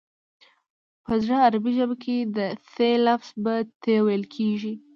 [1.05, 2.39] په زړه عربي ژبه کې د
[2.71, 2.73] ث
[3.07, 4.73] لفظ په ت ویل کېږي